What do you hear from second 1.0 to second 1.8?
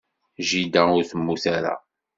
temmut ara.